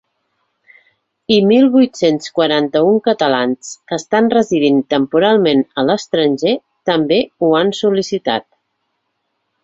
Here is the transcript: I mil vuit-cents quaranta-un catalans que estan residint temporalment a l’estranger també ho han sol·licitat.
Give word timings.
I 1.33 1.35
mil 1.49 1.65
vuit-cents 1.73 2.31
quaranta-un 2.37 2.95
catalans 3.07 3.69
que 3.91 3.99
estan 4.01 4.29
residint 4.35 4.79
temporalment 4.93 5.61
a 5.81 5.83
l’estranger 5.89 6.55
també 6.91 7.19
ho 7.43 7.51
han 7.59 7.69
sol·licitat. 7.81 8.47